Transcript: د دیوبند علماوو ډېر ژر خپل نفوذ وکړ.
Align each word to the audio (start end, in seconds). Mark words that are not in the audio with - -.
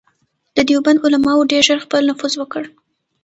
د 0.55 0.57
دیوبند 0.67 1.03
علماوو 1.05 1.49
ډېر 1.51 1.61
ژر 1.67 1.79
خپل 1.85 2.01
نفوذ 2.09 2.33
وکړ. 2.37 2.63